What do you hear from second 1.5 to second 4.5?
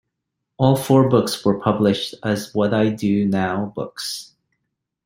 published as "What-Do-I-Do-Now Books".